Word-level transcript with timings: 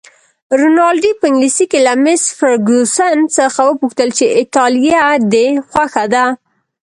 رینالډي 0.59 1.11
په 1.19 1.25
انګلیسي 1.29 1.65
کې 1.71 1.79
له 1.87 1.93
مس 2.03 2.23
فرګوسن 2.37 3.17
څخه 3.37 3.59
وپوښتل 3.65 4.09
چې 4.17 4.25
ایټالیه 4.39 5.05
دې 5.33 5.47
خوښه 5.69 6.05
ده؟ 6.13 6.25